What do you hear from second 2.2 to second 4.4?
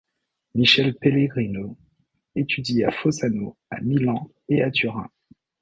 étudie à Fossano, à Milan